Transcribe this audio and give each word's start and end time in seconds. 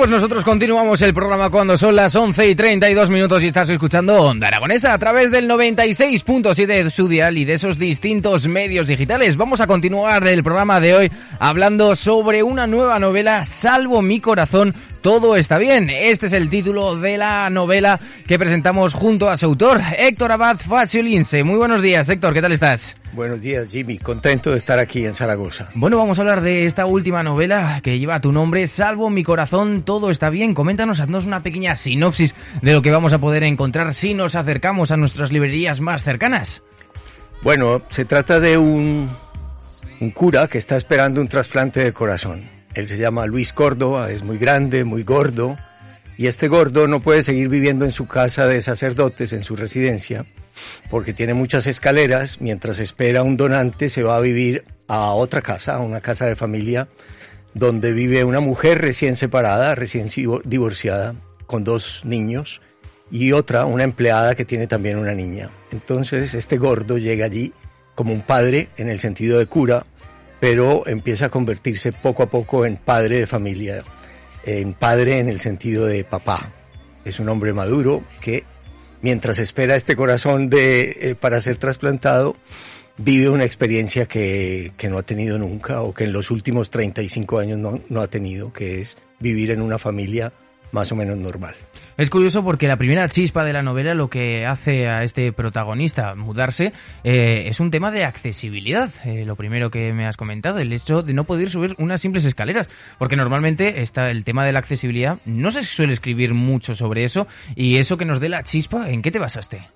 Pues 0.00 0.08
nosotros 0.08 0.44
continuamos 0.44 1.02
el 1.02 1.12
programa 1.12 1.50
cuando 1.50 1.76
son 1.76 1.94
las 1.94 2.16
11 2.16 2.48
y 2.48 2.54
32 2.54 3.10
minutos 3.10 3.42
y 3.42 3.48
estás 3.48 3.68
escuchando 3.68 4.22
Onda 4.22 4.48
Aragonesa 4.48 4.94
a 4.94 4.98
través 4.98 5.30
del 5.30 5.46
96.7 5.46 6.84
de 6.84 6.90
su 6.90 7.06
dial 7.06 7.36
y 7.36 7.44
de 7.44 7.52
esos 7.52 7.78
distintos 7.78 8.48
medios 8.48 8.86
digitales. 8.86 9.36
Vamos 9.36 9.60
a 9.60 9.66
continuar 9.66 10.26
el 10.26 10.42
programa 10.42 10.80
de 10.80 10.94
hoy 10.94 11.12
hablando 11.38 11.94
sobre 11.96 12.42
una 12.42 12.66
nueva 12.66 12.98
novela, 12.98 13.44
Salvo 13.44 14.00
mi 14.00 14.20
corazón, 14.20 14.74
todo 15.02 15.36
está 15.36 15.58
bien. 15.58 15.90
Este 15.90 16.28
es 16.28 16.32
el 16.32 16.48
título 16.48 16.96
de 16.96 17.18
la 17.18 17.50
novela 17.50 18.00
que 18.26 18.38
presentamos 18.38 18.94
junto 18.94 19.28
a 19.28 19.36
su 19.36 19.44
autor, 19.44 19.82
Héctor 19.98 20.32
Abad 20.32 20.60
Faciolince. 20.60 21.44
Muy 21.44 21.58
buenos 21.58 21.82
días, 21.82 22.08
Héctor, 22.08 22.32
¿qué 22.32 22.40
tal 22.40 22.52
estás? 22.52 22.99
Buenos 23.12 23.40
días, 23.40 23.68
Jimmy. 23.68 23.98
Contento 23.98 24.50
de 24.50 24.56
estar 24.56 24.78
aquí 24.78 25.04
en 25.04 25.14
Zaragoza. 25.14 25.70
Bueno, 25.74 25.96
vamos 25.96 26.18
a 26.18 26.22
hablar 26.22 26.40
de 26.40 26.66
esta 26.66 26.86
última 26.86 27.22
novela 27.22 27.80
que 27.82 27.98
lleva 27.98 28.20
tu 28.20 28.32
nombre, 28.32 28.68
Salvo 28.68 29.10
mi 29.10 29.24
corazón, 29.24 29.82
todo 29.82 30.10
está 30.10 30.30
bien. 30.30 30.54
Coméntanos, 30.54 31.00
haznos 31.00 31.26
una 31.26 31.42
pequeña 31.42 31.76
sinopsis 31.76 32.34
de 32.62 32.72
lo 32.72 32.82
que 32.82 32.90
vamos 32.90 33.12
a 33.12 33.18
poder 33.18 33.44
encontrar 33.44 33.94
si 33.94 34.14
nos 34.14 34.34
acercamos 34.34 34.92
a 34.92 34.96
nuestras 34.96 35.32
librerías 35.32 35.80
más 35.80 36.04
cercanas. 36.04 36.62
Bueno, 37.42 37.82
se 37.88 38.04
trata 38.04 38.38
de 38.38 38.58
un, 38.58 39.10
un 40.00 40.10
cura 40.10 40.46
que 40.48 40.58
está 40.58 40.76
esperando 40.76 41.20
un 41.20 41.28
trasplante 41.28 41.82
de 41.82 41.92
corazón 41.92 42.60
él 42.74 42.86
se 42.86 42.98
llama 42.98 43.26
Luis 43.26 43.52
Córdoba, 43.52 44.10
es 44.10 44.22
muy 44.22 44.38
grande, 44.38 44.84
muy 44.84 45.02
gordo, 45.02 45.56
y 46.20 46.26
este 46.26 46.48
gordo 46.48 46.86
no 46.86 47.00
puede 47.00 47.22
seguir 47.22 47.48
viviendo 47.48 47.86
en 47.86 47.92
su 47.92 48.06
casa 48.06 48.46
de 48.46 48.60
sacerdotes, 48.60 49.32
en 49.32 49.42
su 49.42 49.56
residencia, 49.56 50.26
porque 50.90 51.14
tiene 51.14 51.32
muchas 51.32 51.66
escaleras. 51.66 52.42
Mientras 52.42 52.78
espera 52.78 53.22
un 53.22 53.38
donante, 53.38 53.88
se 53.88 54.02
va 54.02 54.18
a 54.18 54.20
vivir 54.20 54.66
a 54.86 55.12
otra 55.14 55.40
casa, 55.40 55.76
a 55.76 55.80
una 55.80 56.02
casa 56.02 56.26
de 56.26 56.36
familia, 56.36 56.88
donde 57.54 57.92
vive 57.92 58.22
una 58.24 58.40
mujer 58.40 58.82
recién 58.82 59.16
separada, 59.16 59.74
recién 59.74 60.08
divorciada, 60.44 61.14
con 61.46 61.64
dos 61.64 62.02
niños, 62.04 62.60
y 63.10 63.32
otra, 63.32 63.64
una 63.64 63.84
empleada 63.84 64.34
que 64.34 64.44
tiene 64.44 64.66
también 64.66 64.98
una 64.98 65.14
niña. 65.14 65.48
Entonces, 65.72 66.34
este 66.34 66.58
gordo 66.58 66.98
llega 66.98 67.24
allí 67.24 67.54
como 67.94 68.12
un 68.12 68.20
padre, 68.20 68.68
en 68.76 68.90
el 68.90 69.00
sentido 69.00 69.38
de 69.38 69.46
cura, 69.46 69.86
pero 70.38 70.86
empieza 70.86 71.24
a 71.24 71.30
convertirse 71.30 71.92
poco 71.92 72.22
a 72.22 72.28
poco 72.28 72.66
en 72.66 72.76
padre 72.76 73.20
de 73.20 73.26
familia, 73.26 73.84
en 74.44 74.74
padre 74.74 75.18
en 75.18 75.28
el 75.28 75.40
sentido 75.40 75.86
de 75.86 76.04
papá. 76.04 76.52
Es 77.04 77.18
un 77.18 77.28
hombre 77.28 77.52
maduro 77.52 78.02
que 78.20 78.44
mientras 79.02 79.38
espera 79.38 79.76
este 79.76 79.96
corazón 79.96 80.50
de, 80.50 80.96
eh, 81.00 81.14
para 81.14 81.40
ser 81.40 81.56
trasplantado, 81.56 82.36
vive 82.96 83.30
una 83.30 83.44
experiencia 83.44 84.06
que, 84.06 84.72
que, 84.76 84.88
no 84.88 84.98
ha 84.98 85.02
tenido 85.02 85.38
nunca 85.38 85.82
o 85.82 85.94
que 85.94 86.04
en 86.04 86.12
los 86.12 86.30
últimos 86.30 86.70
35 86.70 87.38
años 87.38 87.58
no, 87.58 87.80
no 87.88 88.00
ha 88.00 88.08
tenido, 88.08 88.52
que 88.52 88.80
es 88.80 88.96
vivir 89.18 89.50
en 89.50 89.62
una 89.62 89.78
familia 89.78 90.32
más 90.72 90.92
o 90.92 90.96
menos 90.96 91.16
normal. 91.16 91.54
Es 92.00 92.08
curioso 92.08 92.42
porque 92.42 92.66
la 92.66 92.78
primera 92.78 93.06
chispa 93.10 93.44
de 93.44 93.52
la 93.52 93.60
novela 93.60 93.92
lo 93.92 94.08
que 94.08 94.46
hace 94.46 94.88
a 94.88 95.02
este 95.02 95.34
protagonista 95.34 96.14
mudarse 96.14 96.72
eh, 97.04 97.42
es 97.48 97.60
un 97.60 97.70
tema 97.70 97.90
de 97.90 98.04
accesibilidad. 98.04 98.90
Eh, 99.04 99.26
lo 99.26 99.36
primero 99.36 99.70
que 99.70 99.92
me 99.92 100.06
has 100.06 100.16
comentado, 100.16 100.60
el 100.60 100.72
hecho 100.72 101.02
de 101.02 101.12
no 101.12 101.24
poder 101.24 101.50
subir 101.50 101.74
unas 101.76 102.00
simples 102.00 102.24
escaleras. 102.24 102.70
Porque 102.98 103.16
normalmente 103.16 103.82
está 103.82 104.08
el 104.08 104.24
tema 104.24 104.46
de 104.46 104.52
la 104.52 104.60
accesibilidad, 104.60 105.18
no 105.26 105.50
se 105.50 105.62
suele 105.62 105.92
escribir 105.92 106.32
mucho 106.32 106.74
sobre 106.74 107.04
eso. 107.04 107.26
Y 107.54 107.76
eso 107.76 107.98
que 107.98 108.06
nos 108.06 108.18
dé 108.18 108.30
la 108.30 108.44
chispa, 108.44 108.88
¿en 108.88 109.02
qué 109.02 109.10
te 109.10 109.18
basaste? 109.18 109.68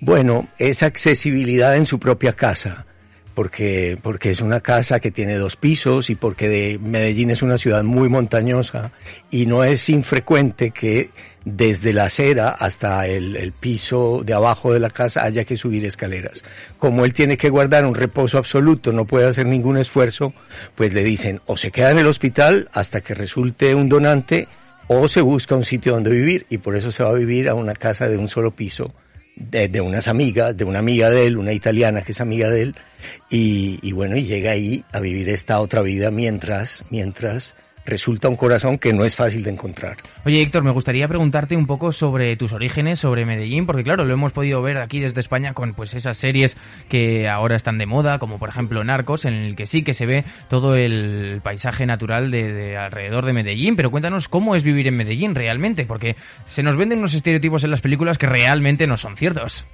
Bueno, 0.00 0.48
es 0.58 0.82
accesibilidad 0.82 1.76
en 1.76 1.86
su 1.86 2.00
propia 2.00 2.32
casa 2.32 2.86
porque, 3.34 3.98
porque 4.02 4.30
es 4.30 4.40
una 4.40 4.60
casa 4.60 5.00
que 5.00 5.10
tiene 5.10 5.36
dos 5.36 5.56
pisos 5.56 6.10
y 6.10 6.14
porque 6.14 6.48
de 6.48 6.78
Medellín 6.78 7.30
es 7.30 7.42
una 7.42 7.58
ciudad 7.58 7.82
muy 7.82 8.08
montañosa 8.08 8.92
y 9.30 9.46
no 9.46 9.64
es 9.64 9.88
infrecuente 9.88 10.70
que 10.70 11.10
desde 11.44 11.92
la 11.92 12.04
acera 12.04 12.50
hasta 12.50 13.06
el, 13.06 13.36
el, 13.36 13.52
piso 13.52 14.22
de 14.24 14.32
abajo 14.32 14.72
de 14.72 14.78
la 14.78 14.90
casa 14.90 15.24
haya 15.24 15.44
que 15.44 15.56
subir 15.56 15.84
escaleras. 15.84 16.44
Como 16.78 17.04
él 17.04 17.12
tiene 17.12 17.36
que 17.36 17.50
guardar 17.50 17.84
un 17.84 17.94
reposo 17.94 18.38
absoluto, 18.38 18.92
no 18.92 19.06
puede 19.06 19.26
hacer 19.26 19.46
ningún 19.46 19.76
esfuerzo, 19.76 20.32
pues 20.74 20.94
le 20.94 21.02
dicen 21.02 21.40
o 21.46 21.56
se 21.56 21.70
queda 21.70 21.90
en 21.90 21.98
el 21.98 22.06
hospital 22.06 22.68
hasta 22.72 23.00
que 23.00 23.14
resulte 23.14 23.74
un 23.74 23.88
donante 23.88 24.46
o 24.86 25.08
se 25.08 25.20
busca 25.20 25.56
un 25.56 25.64
sitio 25.64 25.92
donde 25.92 26.10
vivir 26.10 26.46
y 26.48 26.58
por 26.58 26.76
eso 26.76 26.92
se 26.92 27.02
va 27.02 27.10
a 27.10 27.14
vivir 27.14 27.48
a 27.48 27.54
una 27.54 27.74
casa 27.74 28.08
de 28.08 28.18
un 28.18 28.28
solo 28.28 28.52
piso 28.52 28.92
de, 29.36 29.80
unas 29.80 30.08
amigas, 30.08 30.56
de 30.56 30.64
una 30.64 30.78
amiga 30.78 31.10
de 31.10 31.26
él, 31.26 31.36
una 31.36 31.52
italiana 31.52 32.02
que 32.02 32.12
es 32.12 32.20
amiga 32.20 32.50
de 32.50 32.62
él, 32.62 32.74
y, 33.30 33.78
y 33.82 33.92
bueno, 33.92 34.16
y 34.16 34.24
llega 34.24 34.52
ahí 34.52 34.84
a 34.92 35.00
vivir 35.00 35.28
esta 35.28 35.60
otra 35.60 35.82
vida 35.82 36.10
mientras, 36.10 36.84
mientras 36.90 37.54
resulta 37.84 38.28
un 38.28 38.36
corazón 38.36 38.78
que 38.78 38.92
no 38.92 39.04
es 39.04 39.16
fácil 39.16 39.42
de 39.42 39.50
encontrar. 39.50 39.96
Oye, 40.24 40.40
Héctor, 40.40 40.62
me 40.62 40.70
gustaría 40.70 41.08
preguntarte 41.08 41.56
un 41.56 41.66
poco 41.66 41.92
sobre 41.92 42.36
tus 42.36 42.52
orígenes, 42.52 43.00
sobre 43.00 43.26
Medellín, 43.26 43.66
porque 43.66 43.82
claro, 43.82 44.04
lo 44.04 44.14
hemos 44.14 44.32
podido 44.32 44.62
ver 44.62 44.78
aquí 44.78 45.00
desde 45.00 45.20
España 45.20 45.52
con 45.52 45.74
pues 45.74 45.94
esas 45.94 46.16
series 46.16 46.56
que 46.88 47.28
ahora 47.28 47.56
están 47.56 47.78
de 47.78 47.86
moda, 47.86 48.18
como 48.18 48.38
por 48.38 48.48
ejemplo 48.48 48.84
Narcos, 48.84 49.24
en 49.24 49.34
el 49.34 49.56
que 49.56 49.66
sí 49.66 49.82
que 49.82 49.94
se 49.94 50.06
ve 50.06 50.24
todo 50.48 50.76
el 50.76 51.40
paisaje 51.42 51.86
natural 51.86 52.30
de, 52.30 52.76
alrededor 52.76 53.26
de 53.26 53.32
Medellín, 53.32 53.76
pero 53.76 53.90
cuéntanos 53.90 54.28
cómo 54.28 54.54
es 54.54 54.62
vivir 54.62 54.86
en 54.86 54.96
Medellín 54.96 55.34
realmente, 55.34 55.84
porque 55.84 56.16
se 56.46 56.62
nos 56.62 56.76
venden 56.76 56.98
unos 56.98 57.14
estereotipos 57.14 57.64
en 57.64 57.70
las 57.70 57.80
películas 57.80 58.18
que 58.18 58.26
realmente 58.26 58.86
no 58.86 58.96
son 58.96 59.16
ciertos. 59.16 59.64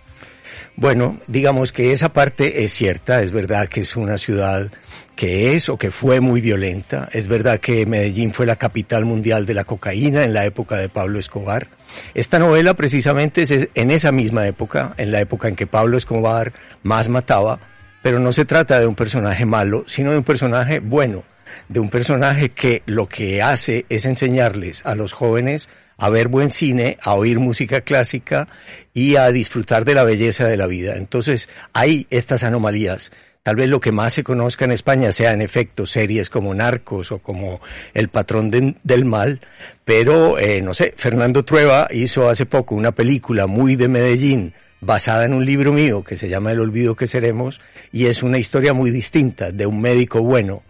Bueno, 0.76 1.18
digamos 1.26 1.72
que 1.72 1.92
esa 1.92 2.12
parte 2.12 2.64
es 2.64 2.72
cierta, 2.72 3.22
es 3.22 3.30
verdad 3.30 3.68
que 3.68 3.80
es 3.80 3.96
una 3.96 4.18
ciudad 4.18 4.70
que 5.18 5.56
es 5.56 5.68
o 5.68 5.76
que 5.76 5.90
fue 5.90 6.20
muy 6.20 6.40
violenta. 6.40 7.08
Es 7.12 7.26
verdad 7.26 7.58
que 7.58 7.84
Medellín 7.86 8.32
fue 8.32 8.46
la 8.46 8.54
capital 8.54 9.04
mundial 9.04 9.46
de 9.46 9.54
la 9.54 9.64
cocaína 9.64 10.22
en 10.22 10.32
la 10.32 10.44
época 10.44 10.76
de 10.76 10.88
Pablo 10.88 11.18
Escobar. 11.18 11.66
Esta 12.14 12.38
novela 12.38 12.74
precisamente 12.74 13.42
es 13.42 13.68
en 13.74 13.90
esa 13.90 14.12
misma 14.12 14.46
época, 14.46 14.94
en 14.96 15.10
la 15.10 15.20
época 15.20 15.48
en 15.48 15.56
que 15.56 15.66
Pablo 15.66 15.96
Escobar 15.96 16.52
más 16.84 17.08
mataba, 17.08 17.58
pero 18.00 18.20
no 18.20 18.32
se 18.32 18.44
trata 18.44 18.78
de 18.78 18.86
un 18.86 18.94
personaje 18.94 19.44
malo, 19.44 19.82
sino 19.88 20.12
de 20.12 20.18
un 20.18 20.24
personaje 20.24 20.78
bueno, 20.78 21.24
de 21.68 21.80
un 21.80 21.90
personaje 21.90 22.50
que 22.50 22.82
lo 22.86 23.08
que 23.08 23.42
hace 23.42 23.86
es 23.88 24.04
enseñarles 24.04 24.84
a 24.86 24.94
los 24.94 25.12
jóvenes 25.12 25.68
a 25.96 26.10
ver 26.10 26.28
buen 26.28 26.50
cine, 26.50 26.96
a 27.02 27.14
oír 27.14 27.40
música 27.40 27.80
clásica 27.80 28.48
y 28.94 29.16
a 29.16 29.30
disfrutar 29.30 29.84
de 29.84 29.94
la 29.94 30.04
belleza 30.04 30.46
de 30.46 30.56
la 30.56 30.66
vida. 30.66 30.96
Entonces 30.96 31.48
hay 31.72 32.06
estas 32.10 32.44
anomalías 32.44 33.10
Tal 33.48 33.56
vez 33.56 33.70
lo 33.70 33.80
que 33.80 33.92
más 33.92 34.12
se 34.12 34.24
conozca 34.24 34.66
en 34.66 34.72
España 34.72 35.10
sea 35.10 35.32
en 35.32 35.40
efecto 35.40 35.86
series 35.86 36.28
como 36.28 36.54
Narcos 36.54 37.12
o 37.12 37.20
como 37.20 37.62
El 37.94 38.10
Patrón 38.10 38.50
del 38.50 39.04
Mal, 39.06 39.40
pero 39.86 40.38
eh, 40.38 40.60
no 40.60 40.74
sé, 40.74 40.92
Fernando 40.94 41.46
Trueba 41.46 41.88
hizo 41.90 42.28
hace 42.28 42.44
poco 42.44 42.74
una 42.74 42.92
película 42.92 43.46
muy 43.46 43.74
de 43.74 43.88
Medellín 43.88 44.52
basada 44.82 45.24
en 45.24 45.32
un 45.32 45.46
libro 45.46 45.72
mío 45.72 46.04
que 46.04 46.18
se 46.18 46.28
llama 46.28 46.52
El 46.52 46.60
olvido 46.60 46.94
que 46.94 47.06
seremos 47.06 47.62
y 47.90 48.04
es 48.04 48.22
una 48.22 48.36
historia 48.36 48.74
muy 48.74 48.90
distinta 48.90 49.50
de 49.50 49.64
un 49.64 49.80
médico 49.80 50.20
bueno 50.20 50.62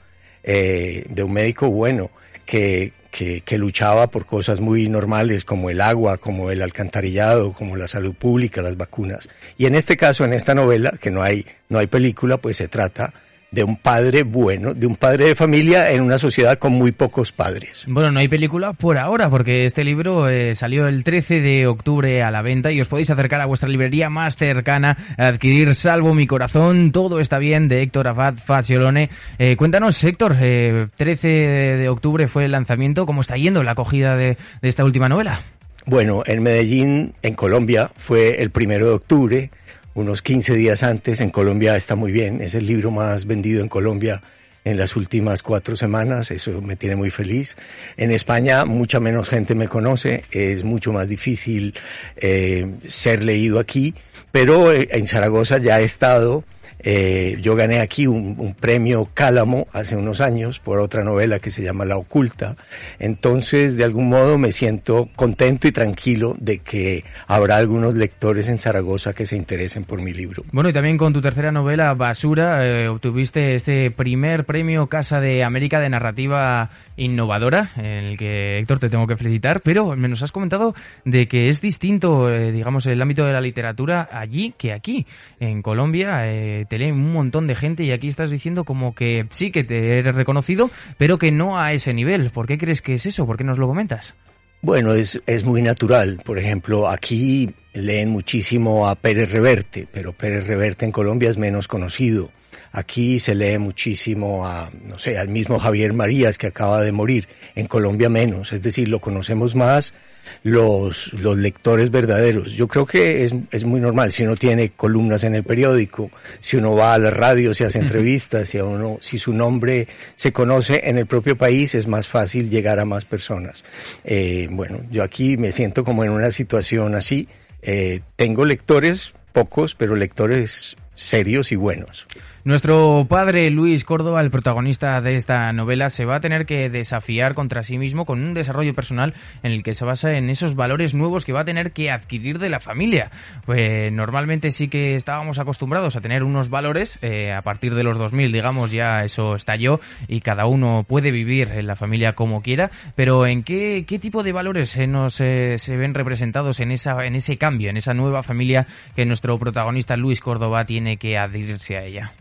eh, 0.50 1.04
de 1.10 1.22
un 1.22 1.34
médico 1.34 1.68
bueno 1.68 2.10
que, 2.46 2.92
que, 3.10 3.58
luchaba 3.58 4.06
por 4.06 4.24
cosas 4.24 4.60
muy 4.60 4.88
normales 4.88 5.44
como 5.44 5.68
el 5.68 5.82
agua, 5.82 6.16
como 6.16 6.50
el 6.50 6.62
alcantarillado, 6.62 7.52
como 7.52 7.76
la 7.76 7.86
salud 7.86 8.14
pública, 8.14 8.62
las 8.62 8.78
vacunas. 8.78 9.28
Y 9.58 9.66
en 9.66 9.74
este 9.74 9.98
caso, 9.98 10.24
en 10.24 10.32
esta 10.32 10.54
novela, 10.54 10.94
que 10.98 11.10
no 11.10 11.22
hay, 11.22 11.44
no 11.68 11.78
hay 11.78 11.86
película, 11.86 12.38
pues 12.38 12.56
se 12.56 12.68
trata 12.68 13.12
de 13.50 13.64
un 13.64 13.76
padre 13.76 14.22
bueno, 14.22 14.74
de 14.74 14.86
un 14.86 14.96
padre 14.96 15.26
de 15.26 15.34
familia 15.34 15.90
en 15.90 16.02
una 16.02 16.18
sociedad 16.18 16.58
con 16.58 16.72
muy 16.72 16.92
pocos 16.92 17.32
padres. 17.32 17.84
Bueno, 17.88 18.10
no 18.10 18.20
hay 18.20 18.28
película 18.28 18.72
por 18.72 18.98
ahora, 18.98 19.30
porque 19.30 19.64
este 19.64 19.84
libro 19.84 20.28
eh, 20.28 20.54
salió 20.54 20.86
el 20.86 21.02
13 21.04 21.40
de 21.40 21.66
octubre 21.66 22.22
a 22.22 22.30
la 22.30 22.42
venta 22.42 22.70
y 22.70 22.80
os 22.80 22.88
podéis 22.88 23.10
acercar 23.10 23.40
a 23.40 23.46
vuestra 23.46 23.68
librería 23.68 24.10
más 24.10 24.36
cercana 24.36 24.96
a 25.16 25.26
adquirir 25.26 25.74
Salvo 25.74 26.14
mi 26.14 26.26
corazón, 26.26 26.92
todo 26.92 27.20
está 27.20 27.38
bien, 27.38 27.68
de 27.68 27.82
Héctor 27.82 28.08
Afat 28.08 28.36
Faciolone. 28.36 29.10
Eh, 29.38 29.56
cuéntanos, 29.56 30.02
Héctor, 30.02 30.36
eh, 30.40 30.88
13 30.96 31.28
de 31.28 31.88
octubre 31.88 32.28
fue 32.28 32.44
el 32.44 32.52
lanzamiento, 32.52 33.06
¿cómo 33.06 33.22
está 33.22 33.36
yendo 33.36 33.62
la 33.62 33.72
acogida 33.72 34.16
de, 34.16 34.36
de 34.60 34.68
esta 34.68 34.84
última 34.84 35.08
novela? 35.08 35.40
Bueno, 35.86 36.22
en 36.26 36.42
Medellín, 36.42 37.14
en 37.22 37.34
Colombia, 37.34 37.90
fue 37.96 38.42
el 38.42 38.50
primero 38.50 38.88
de 38.88 38.92
octubre 38.92 39.50
unos 39.98 40.22
15 40.22 40.54
días 40.54 40.82
antes. 40.82 41.20
En 41.20 41.30
Colombia 41.30 41.76
está 41.76 41.96
muy 41.96 42.12
bien, 42.12 42.40
es 42.40 42.54
el 42.54 42.66
libro 42.66 42.90
más 42.90 43.26
vendido 43.26 43.62
en 43.62 43.68
Colombia 43.68 44.22
en 44.64 44.76
las 44.76 44.96
últimas 44.96 45.42
cuatro 45.42 45.76
semanas, 45.76 46.30
eso 46.30 46.60
me 46.60 46.76
tiene 46.76 46.94
muy 46.94 47.10
feliz. 47.10 47.56
En 47.96 48.10
España 48.10 48.64
mucha 48.64 49.00
menos 49.00 49.28
gente 49.28 49.54
me 49.54 49.66
conoce, 49.66 50.24
es 50.30 50.62
mucho 50.62 50.92
más 50.92 51.08
difícil 51.08 51.74
eh, 52.16 52.74
ser 52.86 53.22
leído 53.24 53.58
aquí, 53.58 53.94
pero 54.30 54.72
eh, 54.72 54.88
en 54.90 55.06
Zaragoza 55.06 55.58
ya 55.58 55.80
he 55.80 55.84
estado 55.84 56.44
eh, 56.80 57.38
yo 57.40 57.56
gané 57.56 57.80
aquí 57.80 58.06
un, 58.06 58.54
premio 58.58 59.08
Cálamo 59.14 59.66
hace 59.72 59.96
unos 59.96 60.20
años 60.20 60.58
por 60.58 60.78
otra 60.78 61.04
novela 61.04 61.38
que 61.38 61.50
se 61.50 61.62
llama 61.62 61.84
La 61.84 61.96
Oculta. 61.96 62.56
Entonces, 62.98 63.76
de 63.76 63.84
algún 63.84 64.08
modo 64.08 64.38
me 64.38 64.52
siento 64.52 65.08
contento 65.16 65.68
y 65.68 65.72
tranquilo 65.72 66.36
de 66.38 66.58
que 66.58 67.04
habrá 67.26 67.56
algunos 67.56 67.94
lectores 67.94 68.48
en 68.48 68.58
Zaragoza 68.58 69.12
que 69.12 69.26
se 69.26 69.36
interesen 69.36 69.84
por 69.84 70.00
mi 70.02 70.12
libro. 70.12 70.44
Bueno, 70.52 70.70
y 70.70 70.72
también 70.72 70.98
con 70.98 71.12
tu 71.12 71.20
tercera 71.20 71.52
novela, 71.52 71.94
Basura, 71.94 72.66
eh, 72.66 72.88
obtuviste 72.88 73.54
este 73.54 73.90
primer 73.90 74.44
premio 74.44 74.86
Casa 74.86 75.20
de 75.20 75.44
América 75.44 75.80
de 75.80 75.88
Narrativa 75.88 76.70
innovadora, 76.98 77.70
en 77.76 78.04
el 78.04 78.18
que 78.18 78.58
Héctor 78.58 78.80
te 78.80 78.90
tengo 78.90 79.06
que 79.06 79.16
felicitar, 79.16 79.60
pero 79.60 79.96
me 79.96 80.08
nos 80.08 80.22
has 80.22 80.32
comentado 80.32 80.74
de 81.04 81.26
que 81.26 81.48
es 81.48 81.60
distinto, 81.60 82.30
eh, 82.30 82.52
digamos, 82.52 82.86
el 82.86 83.00
ámbito 83.00 83.24
de 83.24 83.32
la 83.32 83.40
literatura 83.40 84.08
allí 84.12 84.52
que 84.58 84.72
aquí. 84.72 85.06
En 85.40 85.62
Colombia 85.62 86.26
eh, 86.26 86.66
te 86.68 86.78
leen 86.78 86.94
un 86.94 87.12
montón 87.12 87.46
de 87.46 87.54
gente 87.54 87.84
y 87.84 87.92
aquí 87.92 88.08
estás 88.08 88.30
diciendo 88.30 88.64
como 88.64 88.94
que 88.94 89.26
sí 89.30 89.50
que 89.50 89.64
te 89.64 89.98
eres 89.98 90.14
reconocido, 90.14 90.70
pero 90.96 91.18
que 91.18 91.32
no 91.32 91.58
a 91.58 91.72
ese 91.72 91.92
nivel. 91.92 92.30
¿Por 92.30 92.46
qué 92.46 92.58
crees 92.58 92.82
que 92.82 92.94
es 92.94 93.06
eso? 93.06 93.26
¿Por 93.26 93.36
qué 93.36 93.44
nos 93.44 93.58
lo 93.58 93.66
comentas? 93.66 94.14
Bueno, 94.60 94.92
es, 94.94 95.20
es 95.26 95.44
muy 95.44 95.62
natural. 95.62 96.20
Por 96.24 96.38
ejemplo, 96.38 96.88
aquí 96.88 97.50
leen 97.72 98.10
muchísimo 98.10 98.88
a 98.88 98.96
Pérez 98.96 99.30
Reverte, 99.30 99.86
pero 99.92 100.12
Pérez 100.12 100.46
Reverte 100.46 100.84
en 100.84 100.92
Colombia 100.92 101.30
es 101.30 101.38
menos 101.38 101.68
conocido. 101.68 102.30
Aquí 102.72 103.18
se 103.18 103.34
lee 103.34 103.58
muchísimo 103.58 104.46
a, 104.46 104.70
no 104.84 104.98
sé, 104.98 105.16
al 105.16 105.28
mismo 105.28 105.58
Javier 105.58 105.92
Marías 105.92 106.38
que 106.38 106.48
acaba 106.48 106.82
de 106.82 106.92
morir. 106.92 107.28
En 107.54 107.66
Colombia 107.66 108.08
menos. 108.08 108.52
Es 108.52 108.62
decir, 108.62 108.88
lo 108.88 109.00
conocemos 109.00 109.54
más 109.54 109.94
los, 110.42 111.12
los 111.14 111.36
lectores 111.36 111.90
verdaderos. 111.90 112.52
Yo 112.52 112.68
creo 112.68 112.86
que 112.86 113.24
es, 113.24 113.34
es 113.50 113.64
muy 113.64 113.80
normal. 113.80 114.12
Si 114.12 114.22
uno 114.22 114.36
tiene 114.36 114.70
columnas 114.70 115.24
en 115.24 115.34
el 115.34 115.44
periódico, 115.44 116.10
si 116.40 116.56
uno 116.56 116.74
va 116.74 116.94
a 116.94 116.98
la 116.98 117.10
radio, 117.10 117.54
si 117.54 117.64
hace 117.64 117.78
entrevistas, 117.78 118.48
si, 118.48 118.58
uno, 118.58 118.98
si 119.00 119.18
su 119.18 119.32
nombre 119.32 119.88
se 120.16 120.32
conoce 120.32 120.82
en 120.84 120.98
el 120.98 121.06
propio 121.06 121.36
país, 121.36 121.74
es 121.74 121.86
más 121.86 122.08
fácil 122.08 122.50
llegar 122.50 122.78
a 122.78 122.84
más 122.84 123.04
personas. 123.04 123.64
Eh, 124.04 124.48
bueno, 124.50 124.80
yo 124.90 125.02
aquí 125.02 125.36
me 125.36 125.52
siento 125.52 125.84
como 125.84 126.04
en 126.04 126.10
una 126.10 126.30
situación 126.30 126.94
así. 126.94 127.28
Eh, 127.62 128.00
tengo 128.16 128.44
lectores, 128.44 129.12
pocos, 129.32 129.74
pero 129.74 129.94
lectores 129.94 130.76
serios 130.94 131.52
y 131.52 131.56
buenos. 131.56 132.06
Nuestro 132.48 133.04
padre 133.06 133.50
Luis 133.50 133.84
Córdoba, 133.84 134.22
el 134.22 134.30
protagonista 134.30 135.02
de 135.02 135.16
esta 135.16 135.52
novela, 135.52 135.90
se 135.90 136.06
va 136.06 136.16
a 136.16 136.20
tener 136.22 136.46
que 136.46 136.70
desafiar 136.70 137.34
contra 137.34 137.62
sí 137.62 137.76
mismo 137.76 138.06
con 138.06 138.24
un 138.24 138.32
desarrollo 138.32 138.72
personal 138.72 139.12
en 139.42 139.52
el 139.52 139.62
que 139.62 139.74
se 139.74 139.84
basa 139.84 140.14
en 140.14 140.30
esos 140.30 140.54
valores 140.54 140.94
nuevos 140.94 141.26
que 141.26 141.34
va 141.34 141.40
a 141.40 141.44
tener 141.44 141.72
que 141.72 141.90
adquirir 141.90 142.38
de 142.38 142.48
la 142.48 142.58
familia. 142.58 143.10
Pues 143.44 143.92
normalmente 143.92 144.50
sí 144.50 144.68
que 144.68 144.94
estábamos 144.94 145.38
acostumbrados 145.38 145.94
a 145.94 146.00
tener 146.00 146.24
unos 146.24 146.48
valores, 146.48 146.98
eh, 147.02 147.34
a 147.34 147.42
partir 147.42 147.74
de 147.74 147.84
los 147.84 147.98
2000, 147.98 148.32
digamos, 148.32 148.72
ya 148.72 149.02
eso 149.04 149.36
estalló 149.36 149.80
y 150.08 150.22
cada 150.22 150.46
uno 150.46 150.86
puede 150.88 151.10
vivir 151.10 151.50
en 151.50 151.66
la 151.66 151.76
familia 151.76 152.14
como 152.14 152.40
quiera, 152.40 152.70
pero 152.96 153.26
¿en 153.26 153.42
qué, 153.42 153.84
qué 153.86 153.98
tipo 153.98 154.22
de 154.22 154.32
valores 154.32 154.70
se 154.70 154.86
nos 154.86 155.20
eh, 155.20 155.58
se 155.58 155.76
ven 155.76 155.92
representados 155.92 156.60
en, 156.60 156.72
esa, 156.72 157.04
en 157.04 157.14
ese 157.14 157.36
cambio, 157.36 157.68
en 157.68 157.76
esa 157.76 157.92
nueva 157.92 158.22
familia 158.22 158.66
que 158.96 159.04
nuestro 159.04 159.36
protagonista 159.36 159.98
Luis 159.98 160.22
Córdoba 160.22 160.64
tiene 160.64 160.96
que 160.96 161.18
adherirse 161.18 161.76
a 161.76 161.84
ella? 161.84 162.12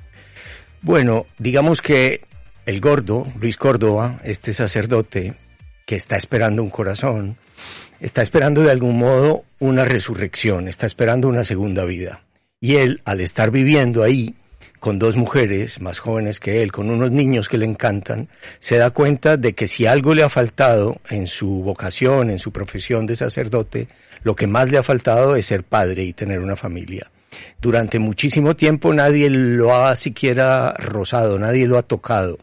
Bueno, 0.81 1.25
digamos 1.37 1.81
que 1.81 2.21
el 2.65 2.81
gordo, 2.81 3.27
Luis 3.39 3.57
Córdoba, 3.57 4.19
este 4.23 4.53
sacerdote 4.53 5.35
que 5.85 5.95
está 5.95 6.17
esperando 6.17 6.61
un 6.61 6.69
corazón, 6.69 7.37
está 7.99 8.21
esperando 8.21 8.61
de 8.61 8.71
algún 8.71 8.97
modo 8.97 9.43
una 9.59 9.85
resurrección, 9.85 10.67
está 10.67 10.85
esperando 10.85 11.27
una 11.27 11.43
segunda 11.43 11.85
vida. 11.85 12.23
Y 12.59 12.75
él, 12.75 13.01
al 13.05 13.21
estar 13.21 13.51
viviendo 13.51 14.03
ahí, 14.03 14.35
con 14.79 14.99
dos 14.99 15.15
mujeres 15.15 15.81
más 15.81 15.99
jóvenes 15.99 16.39
que 16.39 16.61
él, 16.61 16.71
con 16.71 16.89
unos 16.89 17.11
niños 17.11 17.49
que 17.49 17.57
le 17.57 17.65
encantan, 17.65 18.29
se 18.59 18.77
da 18.77 18.91
cuenta 18.91 19.37
de 19.37 19.53
que 19.53 19.67
si 19.67 19.85
algo 19.85 20.13
le 20.13 20.23
ha 20.23 20.29
faltado 20.29 21.01
en 21.09 21.27
su 21.27 21.63
vocación, 21.63 22.29
en 22.29 22.39
su 22.39 22.51
profesión 22.51 23.05
de 23.05 23.15
sacerdote, 23.15 23.87
lo 24.23 24.35
que 24.35 24.47
más 24.47 24.69
le 24.69 24.77
ha 24.77 24.83
faltado 24.83 25.35
es 25.35 25.47
ser 25.47 25.63
padre 25.63 26.03
y 26.03 26.13
tener 26.13 26.39
una 26.39 26.55
familia. 26.55 27.09
Durante 27.61 27.99
muchísimo 27.99 28.55
tiempo 28.55 28.93
nadie 28.93 29.29
lo 29.29 29.75
ha 29.75 29.95
siquiera 29.95 30.73
rozado, 30.73 31.39
nadie 31.39 31.67
lo 31.67 31.77
ha 31.77 31.83
tocado. 31.83 32.37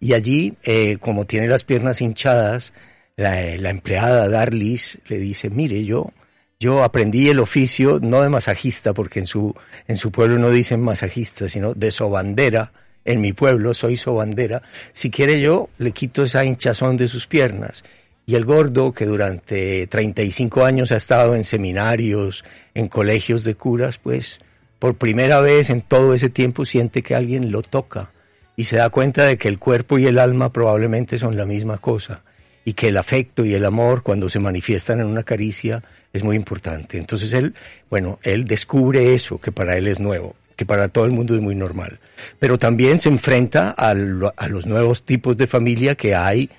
Y 0.00 0.12
allí, 0.12 0.54
eh, 0.62 0.98
como 1.00 1.24
tiene 1.24 1.48
las 1.48 1.64
piernas 1.64 2.00
hinchadas, 2.00 2.72
la, 3.16 3.70
empleada 3.70 4.28
Darlis 4.28 4.98
le 5.06 5.18
dice, 5.18 5.48
mire, 5.48 5.84
yo, 5.84 6.12
yo 6.60 6.84
aprendí 6.84 7.28
el 7.28 7.40
oficio 7.40 7.98
no 8.02 8.22
de 8.22 8.28
masajista, 8.28 8.92
porque 8.92 9.20
en 9.20 9.26
su, 9.26 9.54
en 9.88 9.96
su 9.96 10.10
pueblo 10.12 10.38
no 10.38 10.50
dicen 10.50 10.80
masajista, 10.82 11.48
sino 11.48 11.74
de 11.74 11.90
sobandera. 11.90 12.72
En 13.04 13.20
mi 13.20 13.32
pueblo 13.32 13.72
soy 13.72 13.96
sobandera. 13.96 14.62
Si 14.92 15.10
quiere 15.10 15.40
yo, 15.40 15.70
le 15.78 15.92
quito 15.92 16.24
esa 16.24 16.44
hinchazón 16.44 16.96
de 16.96 17.08
sus 17.08 17.26
piernas. 17.26 17.84
Y 18.28 18.34
el 18.34 18.44
gordo, 18.44 18.92
que 18.92 19.06
durante 19.06 19.86
35 19.86 20.64
años 20.64 20.90
ha 20.90 20.96
estado 20.96 21.36
en 21.36 21.44
seminarios, 21.44 22.44
en 22.74 22.88
colegios 22.88 23.44
de 23.44 23.54
curas, 23.54 23.98
pues 23.98 24.40
por 24.80 24.96
primera 24.96 25.40
vez 25.40 25.70
en 25.70 25.80
todo 25.80 26.12
ese 26.12 26.28
tiempo 26.28 26.64
siente 26.64 27.02
que 27.02 27.14
alguien 27.14 27.52
lo 27.52 27.62
toca 27.62 28.10
y 28.56 28.64
se 28.64 28.76
da 28.76 28.90
cuenta 28.90 29.24
de 29.24 29.38
que 29.38 29.46
el 29.46 29.60
cuerpo 29.60 29.96
y 29.98 30.06
el 30.06 30.18
alma 30.18 30.52
probablemente 30.52 31.18
son 31.18 31.36
la 31.36 31.46
misma 31.46 31.78
cosa 31.78 32.22
y 32.64 32.72
que 32.72 32.88
el 32.88 32.96
afecto 32.96 33.44
y 33.44 33.54
el 33.54 33.64
amor 33.64 34.02
cuando 34.02 34.28
se 34.28 34.40
manifiestan 34.40 34.98
en 34.98 35.06
una 35.06 35.22
caricia 35.22 35.84
es 36.12 36.24
muy 36.24 36.34
importante. 36.34 36.98
Entonces 36.98 37.32
él, 37.32 37.54
bueno, 37.90 38.18
él 38.24 38.44
descubre 38.44 39.14
eso 39.14 39.40
que 39.40 39.52
para 39.52 39.76
él 39.76 39.86
es 39.86 40.00
nuevo, 40.00 40.34
que 40.56 40.66
para 40.66 40.88
todo 40.88 41.04
el 41.04 41.12
mundo 41.12 41.36
es 41.36 41.40
muy 41.40 41.54
normal, 41.54 42.00
pero 42.40 42.58
también 42.58 43.00
se 43.00 43.08
enfrenta 43.08 43.72
a, 43.78 43.90
a 43.90 44.48
los 44.48 44.66
nuevos 44.66 45.04
tipos 45.04 45.36
de 45.36 45.46
familia 45.46 45.94
que 45.94 46.16
hay 46.16 46.50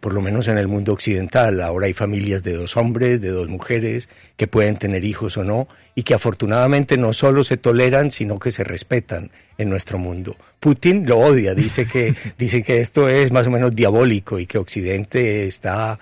por 0.00 0.14
lo 0.14 0.20
menos 0.20 0.48
en 0.48 0.58
el 0.58 0.68
mundo 0.68 0.92
occidental. 0.92 1.62
Ahora 1.62 1.86
hay 1.86 1.92
familias 1.92 2.42
de 2.42 2.54
dos 2.54 2.76
hombres, 2.76 3.20
de 3.20 3.28
dos 3.28 3.48
mujeres, 3.48 4.08
que 4.36 4.46
pueden 4.46 4.76
tener 4.76 5.04
hijos 5.04 5.36
o 5.36 5.44
no, 5.44 5.68
y 5.94 6.02
que 6.02 6.14
afortunadamente 6.14 6.96
no 6.96 7.12
solo 7.12 7.44
se 7.44 7.56
toleran, 7.56 8.10
sino 8.10 8.38
que 8.38 8.52
se 8.52 8.64
respetan 8.64 9.30
en 9.58 9.68
nuestro 9.68 9.98
mundo. 9.98 10.36
Putin 10.60 11.06
lo 11.06 11.18
odia, 11.18 11.54
dice 11.54 11.86
que, 11.86 12.14
dice 12.38 12.62
que 12.62 12.80
esto 12.80 13.08
es 13.08 13.30
más 13.30 13.46
o 13.46 13.50
menos 13.50 13.74
diabólico 13.74 14.38
y 14.38 14.46
que 14.46 14.58
Occidente 14.58 15.46
está, 15.46 15.98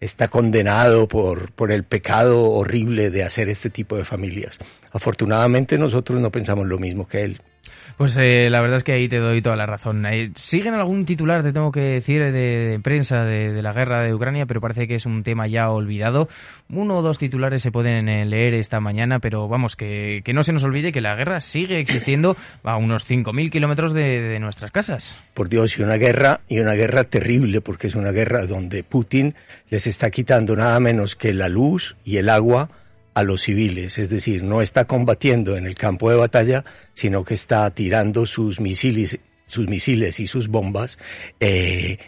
está 0.00 0.28
condenado 0.28 1.08
por, 1.08 1.52
por 1.52 1.72
el 1.72 1.84
pecado 1.84 2.50
horrible 2.50 3.10
de 3.10 3.24
hacer 3.24 3.48
este 3.48 3.70
tipo 3.70 3.96
de 3.96 4.04
familias. 4.04 4.58
Afortunadamente 4.92 5.78
nosotros 5.78 6.20
no 6.20 6.30
pensamos 6.30 6.66
lo 6.66 6.78
mismo 6.78 7.06
que 7.06 7.22
él. 7.22 7.40
Pues 7.96 8.16
eh, 8.16 8.50
la 8.50 8.60
verdad 8.60 8.78
es 8.78 8.82
que 8.82 8.92
ahí 8.92 9.08
te 9.08 9.18
doy 9.18 9.40
toda 9.40 9.54
la 9.54 9.66
razón. 9.66 10.04
Eh, 10.06 10.32
siguen 10.34 10.74
algún 10.74 11.04
titular, 11.04 11.44
te 11.44 11.52
tengo 11.52 11.70
que 11.70 11.80
decir, 11.80 12.20
de, 12.32 12.80
prensa 12.82 13.24
de, 13.24 13.62
la 13.62 13.72
guerra 13.72 14.02
de 14.02 14.12
Ucrania, 14.12 14.46
pero 14.46 14.60
parece 14.60 14.88
que 14.88 14.96
es 14.96 15.06
un 15.06 15.22
tema 15.22 15.46
ya 15.46 15.70
olvidado. 15.70 16.28
Uno 16.68 16.98
o 16.98 17.02
dos 17.02 17.18
titulares 17.18 17.62
se 17.62 17.70
pueden 17.70 18.08
eh, 18.08 18.24
leer 18.24 18.54
esta 18.54 18.80
mañana, 18.80 19.20
pero 19.20 19.46
vamos, 19.46 19.76
que, 19.76 20.22
que 20.24 20.32
no 20.32 20.42
se 20.42 20.52
nos 20.52 20.64
olvide 20.64 20.90
que 20.90 21.00
la 21.00 21.14
guerra 21.14 21.40
sigue 21.40 21.78
existiendo 21.78 22.36
a 22.64 22.76
unos 22.76 23.08
5.000 23.08 23.50
kilómetros 23.50 23.94
de, 23.94 24.20
de 24.20 24.40
nuestras 24.40 24.72
casas. 24.72 25.16
Por 25.32 25.48
Dios, 25.48 25.78
y 25.78 25.82
una 25.82 25.96
guerra, 25.96 26.40
y 26.48 26.58
una 26.58 26.74
guerra 26.74 27.04
terrible, 27.04 27.60
porque 27.60 27.86
es 27.86 27.94
una 27.94 28.10
guerra 28.10 28.46
donde 28.46 28.82
Putin 28.82 29.36
les 29.70 29.86
está 29.86 30.10
quitando 30.10 30.56
nada 30.56 30.80
menos 30.80 31.14
que 31.14 31.32
la 31.32 31.48
luz 31.48 31.96
y 32.04 32.16
el 32.16 32.28
agua 32.28 32.70
a 33.14 33.22
los 33.22 33.42
civiles, 33.42 33.98
es 33.98 34.10
decir, 34.10 34.42
no 34.42 34.60
está 34.60 34.84
combatiendo 34.86 35.56
en 35.56 35.66
el 35.66 35.74
campo 35.76 36.10
de 36.10 36.16
batalla, 36.16 36.64
sino 36.92 37.24
que 37.24 37.34
está 37.34 37.70
tirando 37.70 38.26
sus 38.26 38.60
misiles, 38.60 39.18
sus 39.46 39.68
misiles 39.68 40.20
y 40.20 40.26
sus 40.26 40.48
bombas 40.48 40.98
eh, 41.40 41.98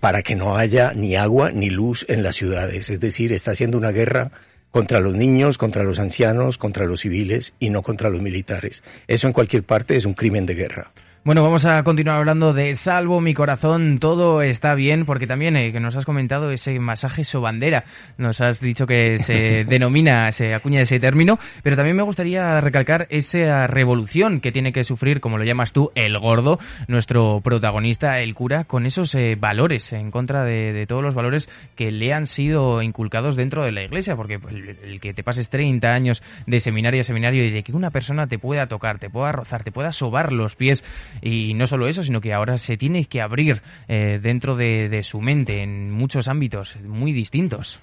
para 0.00 0.22
que 0.22 0.36
no 0.36 0.56
haya 0.56 0.92
ni 0.94 1.16
agua 1.16 1.50
ni 1.50 1.70
luz 1.70 2.06
en 2.08 2.22
las 2.22 2.36
ciudades. 2.36 2.90
Es 2.90 3.00
decir, 3.00 3.32
está 3.32 3.52
haciendo 3.52 3.76
una 3.76 3.90
guerra 3.90 4.30
contra 4.70 5.00
los 5.00 5.14
niños, 5.14 5.56
contra 5.56 5.84
los 5.84 5.98
ancianos, 5.98 6.58
contra 6.58 6.84
los 6.84 7.00
civiles 7.00 7.54
y 7.58 7.70
no 7.70 7.82
contra 7.82 8.10
los 8.10 8.20
militares. 8.20 8.82
Eso 9.06 9.26
en 9.26 9.32
cualquier 9.32 9.62
parte 9.62 9.96
es 9.96 10.04
un 10.04 10.14
crimen 10.14 10.46
de 10.46 10.54
guerra. 10.54 10.92
Bueno, 11.24 11.42
vamos 11.42 11.64
a 11.64 11.82
continuar 11.84 12.18
hablando 12.18 12.52
de 12.52 12.76
Salvo 12.76 13.18
mi 13.22 13.32
corazón, 13.32 13.98
todo 13.98 14.42
está 14.42 14.74
bien, 14.74 15.06
porque 15.06 15.26
también 15.26 15.56
eh, 15.56 15.72
que 15.72 15.80
nos 15.80 15.96
has 15.96 16.04
comentado 16.04 16.50
ese 16.50 16.78
masaje 16.78 17.24
sobandera, 17.24 17.84
nos 18.18 18.42
has 18.42 18.60
dicho 18.60 18.86
que 18.86 19.18
se 19.18 19.64
denomina, 19.66 20.30
se 20.32 20.52
acuña 20.52 20.82
ese 20.82 21.00
término, 21.00 21.38
pero 21.62 21.76
también 21.76 21.96
me 21.96 22.02
gustaría 22.02 22.60
recalcar 22.60 23.06
esa 23.08 23.66
revolución 23.66 24.42
que 24.42 24.52
tiene 24.52 24.70
que 24.70 24.84
sufrir, 24.84 25.22
como 25.22 25.38
lo 25.38 25.44
llamas 25.44 25.72
tú, 25.72 25.90
el 25.94 26.18
gordo, 26.18 26.58
nuestro 26.88 27.40
protagonista, 27.40 28.20
el 28.20 28.34
cura, 28.34 28.64
con 28.64 28.84
esos 28.84 29.14
eh, 29.14 29.34
valores, 29.40 29.94
en 29.94 30.10
contra 30.10 30.44
de, 30.44 30.84
todos 30.86 31.02
los 31.02 31.14
valores 31.14 31.48
que 31.74 31.90
le 31.90 32.12
han 32.12 32.26
sido 32.26 32.82
inculcados 32.82 33.34
dentro 33.34 33.64
de 33.64 33.72
la 33.72 33.82
iglesia, 33.82 34.14
porque 34.14 34.34
el, 34.50 34.76
el 34.84 35.00
que 35.00 35.14
te 35.14 35.22
pases 35.22 35.48
30 35.48 35.88
años 35.88 36.22
de 36.46 36.60
seminario 36.60 37.00
a 37.00 37.04
seminario 37.04 37.46
y 37.46 37.50
de 37.50 37.62
que 37.62 37.72
una 37.72 37.90
persona 37.90 38.26
te 38.26 38.38
pueda 38.38 38.66
tocar, 38.66 38.98
te 38.98 39.08
pueda 39.08 39.32
rozar, 39.32 39.64
te 39.64 39.72
pueda 39.72 39.90
sobar 39.90 40.30
los 40.30 40.54
pies, 40.54 40.84
y 41.22 41.54
no 41.54 41.66
solo 41.66 41.88
eso, 41.88 42.04
sino 42.04 42.20
que 42.20 42.32
ahora 42.32 42.56
se 42.58 42.76
tiene 42.76 43.04
que 43.06 43.20
abrir 43.20 43.62
eh, 43.88 44.18
dentro 44.22 44.56
de, 44.56 45.02
su 45.02 45.20
mente 45.20 45.62
en 45.62 45.90
muchos 45.90 46.28
ámbitos 46.28 46.76
muy 46.82 47.12
distintos. 47.12 47.80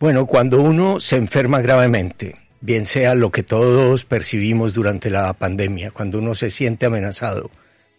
Bueno, 0.00 0.26
cuando 0.26 0.60
uno 0.60 1.00
se 1.00 1.16
enferma 1.16 1.60
gravemente, 1.60 2.36
bien 2.60 2.86
sea 2.86 3.14
lo 3.14 3.30
que 3.30 3.42
todos 3.42 4.04
percibimos 4.04 4.74
durante 4.74 5.10
la 5.10 5.32
pandemia, 5.32 5.90
cuando 5.90 6.18
uno 6.18 6.34
se 6.34 6.50
siente 6.50 6.86
amenazado, 6.86 7.50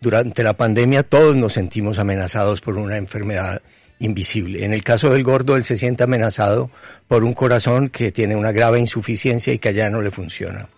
durante 0.01 0.43
la 0.43 0.53
pandemia 0.53 1.03
todos 1.03 1.35
nos 1.35 1.53
sentimos 1.53 1.99
amenazados 1.99 2.61
por 2.61 2.77
una 2.77 2.97
enfermedad 2.97 3.61
invisible. 3.99 4.63
En 4.65 4.73
el 4.73 4.83
caso 4.83 5.09
del 5.09 5.23
gordo, 5.23 5.55
él 5.55 5.65
se 5.65 5.77
siente 5.77 6.03
amenazado 6.03 6.71
por 7.07 7.23
un 7.23 7.33
corazón 7.33 7.89
que 7.89 8.11
tiene 8.11 8.35
una 8.35 8.51
grave 8.51 8.79
insuficiencia 8.79 9.53
y 9.53 9.59
que 9.59 9.69
allá 9.69 9.89
no 9.89 10.01
le 10.01 10.11
funciona. 10.11 10.69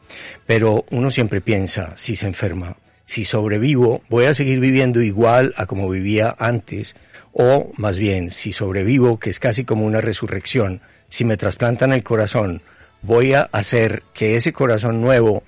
Pero 0.46 0.86
uno 0.90 1.12
siempre 1.12 1.40
piensa, 1.40 1.96
si 1.96 2.16
se 2.16 2.28
enferma, 2.28 2.78
si 3.06 3.24
sobrevivo, 3.24 4.02
voy 4.10 4.26
a 4.26 4.34
seguir 4.34 4.60
viviendo 4.60 5.02
igual 5.02 5.54
a 5.58 5.66
como 5.66 5.90
vivía 5.90 6.36
antes, 6.40 6.96
o 7.34 7.72
más 7.78 7.98
bien, 7.98 8.32
si 8.32 8.52
sobrevivo, 8.52 9.20
que 9.20 9.30
es 9.30 9.40
casi 9.40 9.64
como 9.66 9.86
una 9.86 10.02
resurrección, 10.02 10.82
si 11.08 11.26
me 11.26 11.38
trasplantan 11.38 11.94
el 11.94 12.04
corazón, 12.04 12.62
voy 13.02 13.34
a 13.34 13.44
hacer 13.52 14.04
que 14.14 14.36
ese 14.36 14.54
corazón 14.54 15.02
nuevo, 15.02 15.44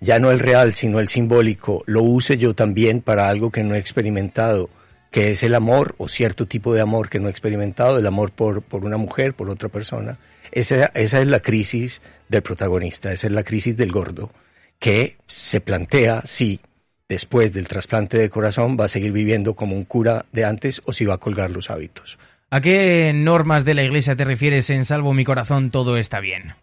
ya 0.00 0.18
no 0.18 0.30
el 0.30 0.38
real, 0.38 0.74
sino 0.74 1.00
el 1.00 1.08
simbólico, 1.08 1.82
lo 1.86 2.02
use 2.02 2.38
yo 2.38 2.54
también 2.54 3.00
para 3.00 3.28
algo 3.28 3.50
que 3.50 3.64
no 3.64 3.74
he 3.74 3.78
experimentado, 3.78 4.70
que 5.10 5.30
es 5.30 5.42
el 5.42 5.54
amor 5.54 5.94
o 5.98 6.08
cierto 6.08 6.46
tipo 6.46 6.74
de 6.74 6.80
amor 6.80 7.08
que 7.08 7.18
no 7.18 7.28
he 7.28 7.30
experimentado, 7.30 7.98
el 7.98 8.06
amor 8.06 8.30
por, 8.30 8.62
por 8.62 8.84
una 8.84 8.96
mujer, 8.96 9.34
por 9.34 9.48
otra 9.50 9.68
persona. 9.68 10.18
Esa, 10.52 10.86
esa 10.94 11.20
es 11.20 11.26
la 11.26 11.40
crisis 11.40 12.02
del 12.28 12.42
protagonista, 12.42 13.12
esa 13.12 13.26
es 13.26 13.32
la 13.32 13.42
crisis 13.42 13.76
del 13.76 13.92
gordo, 13.92 14.30
que 14.78 15.16
se 15.26 15.60
plantea, 15.60 16.22
sí, 16.24 16.60
después 17.08 17.52
del 17.52 17.68
trasplante 17.68 18.18
de 18.18 18.30
corazón 18.30 18.76
va 18.78 18.84
a 18.84 18.88
seguir 18.88 19.12
viviendo 19.12 19.54
como 19.54 19.76
un 19.76 19.84
cura 19.84 20.26
de 20.32 20.44
antes 20.44 20.82
o 20.84 20.92
si 20.92 21.04
va 21.04 21.14
a 21.14 21.18
colgar 21.18 21.50
los 21.50 21.70
hábitos. 21.70 22.18
¿A 22.50 22.60
qué 22.60 23.12
normas 23.14 23.64
de 23.64 23.74
la 23.74 23.82
Iglesia 23.82 24.16
te 24.16 24.24
refieres 24.24 24.70
en 24.70 24.84
Salvo 24.84 25.12
mi 25.12 25.24
corazón 25.24 25.70
todo 25.70 25.96
está 25.96 26.20
bien? 26.20 26.54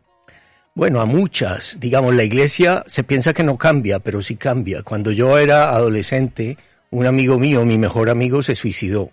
Bueno, 0.74 1.00
a 1.00 1.06
muchas. 1.06 1.80
Digamos, 1.80 2.16
la 2.16 2.24
Iglesia 2.24 2.84
se 2.88 3.04
piensa 3.04 3.34
que 3.34 3.44
no 3.44 3.58
cambia, 3.58 4.00
pero 4.00 4.22
sí 4.22 4.36
cambia. 4.36 4.84
Cuando 4.84 5.12
yo 5.12 5.38
era 5.38 5.70
adolescente, 5.70 6.58
un 6.92 7.06
amigo 7.06 7.40
mío, 7.40 7.64
mi 7.66 7.78
mejor 7.78 8.10
amigo, 8.10 8.44
se 8.44 8.56
suicidó 8.56 9.10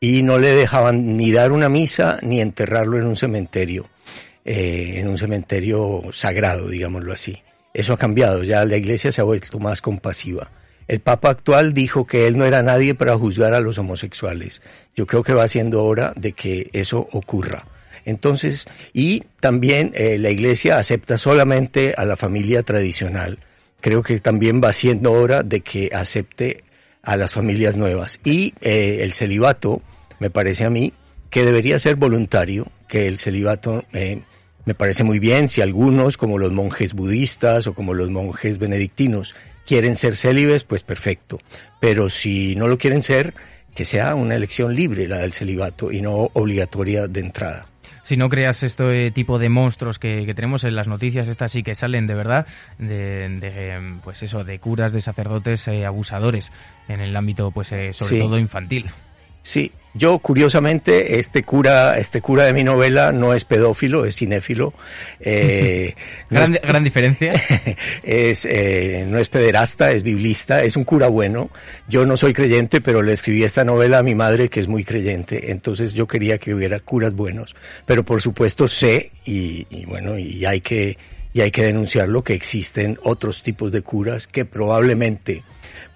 y 0.00 0.22
no 0.22 0.38
le 0.38 0.52
dejaban 0.52 1.16
ni 1.16 1.32
dar 1.32 1.52
una 1.52 1.68
misa 1.68 2.18
ni 2.22 2.40
enterrarlo 2.40 2.98
en 2.98 3.06
un 3.06 3.16
cementerio, 3.16 3.88
eh, 4.44 4.94
en 4.96 5.08
un 5.08 5.18
cementerio 5.18 6.02
sagrado, 6.12 6.68
digámoslo 6.68 7.12
así. 7.12 7.42
Eso 7.72 7.92
ha 7.92 7.98
cambiado, 7.98 8.42
ya 8.42 8.64
la 8.64 8.76
Iglesia 8.76 9.12
se 9.12 9.20
ha 9.20 9.24
vuelto 9.24 9.58
más 9.58 9.82
compasiva. 9.82 10.50
El 10.88 11.00
Papa 11.00 11.30
actual 11.30 11.74
dijo 11.74 12.06
que 12.06 12.26
él 12.26 12.38
no 12.38 12.44
era 12.44 12.62
nadie 12.62 12.94
para 12.94 13.16
juzgar 13.16 13.54
a 13.54 13.60
los 13.60 13.78
homosexuales. 13.78 14.62
Yo 14.94 15.06
creo 15.06 15.22
que 15.22 15.34
va 15.34 15.48
siendo 15.48 15.84
hora 15.84 16.12
de 16.16 16.32
que 16.32 16.70
eso 16.72 17.08
ocurra. 17.12 17.66
Entonces, 18.04 18.66
y 18.92 19.24
también 19.40 19.92
eh, 19.94 20.16
la 20.18 20.30
Iglesia 20.30 20.78
acepta 20.78 21.18
solamente 21.18 21.92
a 21.96 22.04
la 22.04 22.16
familia 22.16 22.62
tradicional. 22.62 23.40
Creo 23.80 24.02
que 24.02 24.20
también 24.20 24.60
va 24.62 24.72
siendo 24.72 25.12
hora 25.12 25.42
de 25.42 25.60
que 25.60 25.90
acepte 25.92 26.62
a 27.02 27.16
las 27.16 27.34
familias 27.34 27.76
nuevas. 27.76 28.20
Y 28.22 28.54
eh, 28.60 28.98
el 29.00 29.12
celibato, 29.12 29.82
me 30.20 30.30
parece 30.30 30.64
a 30.64 30.70
mí, 30.70 30.92
que 31.30 31.44
debería 31.44 31.80
ser 31.80 31.96
voluntario, 31.96 32.70
que 32.86 33.08
el 33.08 33.18
celibato 33.18 33.84
eh, 33.92 34.22
me 34.64 34.74
parece 34.74 35.02
muy 35.02 35.18
bien 35.18 35.48
si 35.48 35.60
algunos, 35.60 36.16
como 36.16 36.38
los 36.38 36.52
monjes 36.52 36.94
budistas 36.94 37.66
o 37.66 37.74
como 37.74 37.92
los 37.92 38.10
monjes 38.10 38.58
benedictinos, 38.58 39.34
quieren 39.66 39.96
ser 39.96 40.16
célibes, 40.16 40.64
pues 40.64 40.82
perfecto. 40.82 41.38
Pero 41.80 42.08
si 42.08 42.56
no 42.56 42.68
lo 42.68 42.78
quieren 42.78 43.02
ser, 43.02 43.34
que 43.74 43.84
sea 43.84 44.14
una 44.14 44.34
elección 44.34 44.74
libre 44.74 45.06
la 45.06 45.18
del 45.18 45.32
celibato 45.32 45.92
y 45.92 46.00
no 46.00 46.30
obligatoria 46.32 47.06
de 47.06 47.20
entrada. 47.20 47.66
Si 48.04 48.16
no 48.16 48.28
creas 48.28 48.62
este 48.62 49.10
tipo 49.10 49.38
de 49.40 49.48
monstruos 49.48 49.98
que, 49.98 50.32
tenemos 50.34 50.62
en 50.62 50.76
las 50.76 50.86
noticias 50.86 51.26
estas 51.26 51.50
sí 51.50 51.64
que 51.64 51.74
salen 51.74 52.06
de 52.06 52.14
verdad 52.14 52.46
de, 52.78 53.98
pues 54.04 54.22
eso 54.22 54.44
de 54.44 54.60
curas 54.60 54.92
de 54.92 55.00
sacerdotes 55.00 55.66
eh, 55.66 55.84
abusadores 55.84 56.52
en 56.86 57.00
el 57.00 57.16
ámbito 57.16 57.50
pues 57.50 57.72
eh, 57.72 57.92
sobre 57.92 58.20
todo 58.20 58.38
infantil. 58.38 58.90
Sí, 59.42 59.72
yo 59.96 60.18
curiosamente 60.18 61.18
este 61.18 61.42
cura, 61.42 61.98
este 61.98 62.20
cura 62.20 62.44
de 62.44 62.52
mi 62.52 62.64
novela 62.64 63.12
no 63.12 63.34
es 63.34 63.44
pedófilo, 63.44 64.04
es 64.04 64.16
cinéfilo. 64.16 64.74
Eh, 65.20 65.94
gran, 66.30 66.84
diferencia. 66.84 67.32
es 68.02 68.44
eh, 68.44 69.04
no 69.08 69.18
es 69.18 69.28
pederasta, 69.28 69.92
es 69.92 70.02
biblista, 70.02 70.62
es 70.62 70.76
un 70.76 70.84
cura 70.84 71.08
bueno. 71.08 71.50
Yo 71.88 72.06
no 72.06 72.16
soy 72.16 72.32
creyente, 72.32 72.80
pero 72.80 73.02
le 73.02 73.12
escribí 73.12 73.44
esta 73.44 73.64
novela 73.64 73.98
a 73.98 74.02
mi 74.02 74.14
madre 74.14 74.48
que 74.48 74.60
es 74.60 74.68
muy 74.68 74.84
creyente, 74.84 75.50
entonces 75.50 75.94
yo 75.94 76.06
quería 76.06 76.38
que 76.38 76.54
hubiera 76.54 76.80
curas 76.80 77.12
buenos. 77.12 77.54
Pero 77.84 78.04
por 78.04 78.20
supuesto 78.20 78.68
sé 78.68 79.12
y, 79.24 79.66
y 79.70 79.84
bueno 79.86 80.18
y 80.18 80.44
hay 80.44 80.60
que 80.60 80.96
y 81.32 81.42
hay 81.42 81.50
que 81.50 81.64
denunciarlo 81.64 82.24
que 82.24 82.32
existen 82.32 82.98
otros 83.02 83.42
tipos 83.42 83.70
de 83.70 83.82
curas 83.82 84.26
que 84.26 84.46
probablemente 84.46 85.44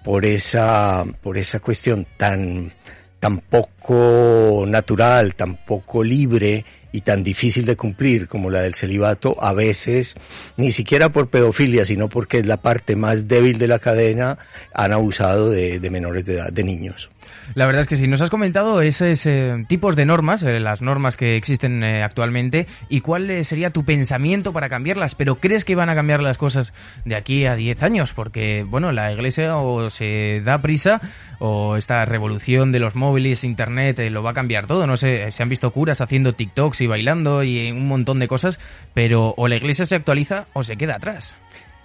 por 0.03 0.25
esa 0.25 1.03
por 1.21 1.37
esa 1.37 1.59
cuestión 1.59 2.05
tan 2.17 2.73
tan 3.21 3.37
poco 3.37 4.65
natural, 4.65 5.35
tan 5.35 5.55
poco 5.63 6.01
libre 6.01 6.65
y 6.91 7.01
tan 7.01 7.23
difícil 7.23 7.65
de 7.65 7.75
cumplir 7.75 8.27
como 8.27 8.49
la 8.49 8.61
del 8.61 8.73
celibato, 8.73 9.35
a 9.41 9.53
veces, 9.53 10.15
ni 10.57 10.71
siquiera 10.71 11.09
por 11.09 11.29
pedofilia, 11.29 11.85
sino 11.85 12.09
porque 12.09 12.39
es 12.39 12.45
la 12.45 12.57
parte 12.57 12.95
más 12.95 13.27
débil 13.27 13.57
de 13.57 13.67
la 13.67 13.79
cadena, 13.79 14.37
han 14.73 14.93
abusado 14.93 15.49
de, 15.49 15.79
de 15.79 15.89
menores 15.89 16.25
de 16.25 16.35
edad, 16.35 16.51
de 16.51 16.63
niños. 16.63 17.09
La 17.55 17.65
verdad 17.65 17.81
es 17.81 17.87
que 17.87 17.97
sí, 17.97 18.07
nos 18.07 18.21
has 18.21 18.29
comentado 18.29 18.81
esos 18.81 19.25
eh, 19.25 19.65
tipos 19.67 19.95
de 19.95 20.05
normas, 20.05 20.43
eh, 20.43 20.59
las 20.59 20.81
normas 20.81 21.17
que 21.17 21.35
existen 21.35 21.83
eh, 21.83 22.03
actualmente, 22.03 22.67
y 22.87 23.01
cuál 23.01 23.43
sería 23.45 23.71
tu 23.71 23.83
pensamiento 23.83 24.53
para 24.53 24.69
cambiarlas, 24.69 25.15
pero 25.15 25.35
¿crees 25.35 25.65
que 25.65 25.75
van 25.75 25.89
a 25.89 25.95
cambiar 25.95 26.21
las 26.21 26.37
cosas 26.37 26.73
de 27.03 27.15
aquí 27.15 27.45
a 27.45 27.55
10 27.55 27.83
años? 27.83 28.13
Porque, 28.13 28.63
bueno, 28.63 28.91
la 28.91 29.11
iglesia 29.11 29.57
o 29.57 29.89
se 29.89 30.41
da 30.45 30.61
prisa 30.61 31.01
o 31.39 31.75
esta 31.75 32.05
revolución 32.05 32.71
de 32.71 32.79
los 32.79 32.95
móviles, 32.95 33.43
internet, 33.43 33.99
lo 34.11 34.23
va 34.23 34.31
a 34.31 34.35
cambiar 34.35 34.67
todo, 34.67 34.87
no 34.87 34.95
sé, 34.95 35.31
se 35.31 35.43
han 35.43 35.49
visto 35.49 35.71
curas 35.71 35.99
haciendo 35.99 36.33
TikToks 36.33 36.80
y 36.81 36.87
bailando 36.87 37.43
y 37.43 37.71
un 37.71 37.87
montón 37.87 38.19
de 38.19 38.27
cosas, 38.27 38.59
pero 38.93 39.33
o 39.37 39.47
la 39.47 39.55
iglesia 39.55 39.85
se 39.85 39.95
actualiza 39.95 40.47
o 40.53 40.63
se 40.63 40.75
queda 40.75 40.95
atrás. 40.95 41.35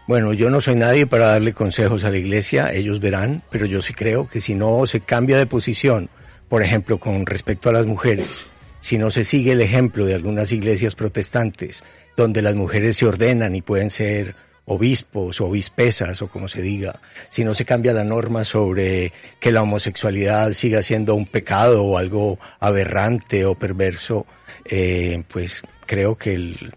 Bueno, 0.06 0.32
yo 0.32 0.50
no 0.50 0.60
soy 0.60 0.76
nadie 0.76 1.06
para 1.06 1.26
darle 1.26 1.52
consejos 1.52 2.04
a 2.04 2.10
la 2.10 2.18
iglesia, 2.18 2.72
ellos 2.72 3.00
verán, 3.00 3.42
pero 3.50 3.66
yo 3.66 3.82
sí 3.82 3.92
creo 3.92 4.28
que 4.28 4.40
si 4.40 4.54
no 4.54 4.86
se 4.86 5.00
cambia 5.00 5.36
de 5.36 5.46
posición, 5.46 6.08
por 6.48 6.62
ejemplo, 6.62 6.98
con 6.98 7.26
respecto 7.26 7.70
a 7.70 7.72
las 7.72 7.86
mujeres, 7.86 8.46
si 8.78 8.98
no 8.98 9.10
se 9.10 9.24
sigue 9.24 9.52
el 9.52 9.60
ejemplo 9.60 10.06
de 10.06 10.14
algunas 10.14 10.52
iglesias 10.52 10.94
protestantes, 10.94 11.82
donde 12.16 12.40
las 12.40 12.54
mujeres 12.54 12.96
se 12.96 13.06
ordenan 13.06 13.56
y 13.56 13.62
pueden 13.62 13.90
ser 13.90 14.36
obispos 14.66 15.40
o 15.40 15.46
obispesas 15.46 16.20
o 16.22 16.28
como 16.28 16.48
se 16.48 16.60
diga, 16.60 17.00
si 17.28 17.44
no 17.44 17.54
se 17.54 17.64
cambia 17.64 17.92
la 17.92 18.04
norma 18.04 18.44
sobre 18.44 19.12
que 19.40 19.52
la 19.52 19.62
homosexualidad 19.62 20.52
siga 20.52 20.82
siendo 20.82 21.14
un 21.14 21.26
pecado 21.26 21.84
o 21.84 21.98
algo 21.98 22.38
aberrante 22.60 23.44
o 23.44 23.54
perverso, 23.54 24.26
eh, 24.64 25.22
pues 25.28 25.62
creo 25.86 26.16
que 26.16 26.34
el, 26.34 26.74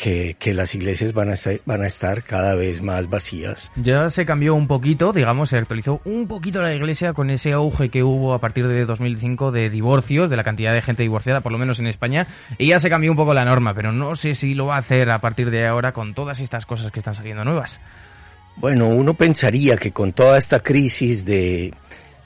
que, 0.00 0.54
las 0.54 0.74
iglesias 0.74 1.12
van 1.12 1.28
a, 1.28 1.34
estar, 1.34 1.60
van 1.66 1.82
a 1.82 1.86
estar 1.86 2.22
cada 2.22 2.54
vez 2.54 2.80
más 2.80 3.10
vacías. 3.10 3.70
Ya 3.76 4.08
se 4.08 4.24
cambió 4.24 4.54
un 4.54 4.66
poquito, 4.66 5.12
digamos, 5.12 5.50
se 5.50 5.58
actualizó 5.58 6.00
un 6.06 6.26
poquito 6.26 6.62
la 6.62 6.74
iglesia 6.74 7.12
con 7.12 7.28
ese 7.28 7.52
auge 7.52 7.90
que 7.90 8.02
hubo 8.02 8.32
a 8.32 8.40
partir 8.40 8.66
de 8.66 8.86
2005 8.86 9.52
de 9.52 9.68
divorcios, 9.68 10.30
de 10.30 10.36
la 10.36 10.42
cantidad 10.42 10.72
de 10.72 10.80
gente 10.80 11.02
divorciada, 11.02 11.42
por 11.42 11.52
lo 11.52 11.58
menos 11.58 11.80
en 11.80 11.86
España, 11.86 12.26
y 12.56 12.68
ya 12.68 12.80
se 12.80 12.88
cambió 12.88 13.10
un 13.10 13.16
poco 13.18 13.34
la 13.34 13.44
norma, 13.44 13.74
pero 13.74 13.92
no 13.92 14.16
sé 14.16 14.32
si 14.32 14.54
lo 14.54 14.66
va 14.66 14.76
a 14.76 14.78
hacer 14.78 15.10
a 15.10 15.20
partir 15.20 15.50
de 15.50 15.66
ahora 15.66 15.92
con 15.92 16.14
todas 16.14 16.40
estas 16.40 16.64
cosas 16.64 16.90
que 16.90 17.00
están 17.00 17.14
saliendo 17.14 17.44
nuevas. 17.44 17.78
Bueno, 18.56 18.88
uno 18.88 19.12
pensaría 19.12 19.76
que 19.76 19.92
con 19.92 20.14
toda 20.14 20.38
esta 20.38 20.60
crisis 20.60 21.26
de, 21.26 21.74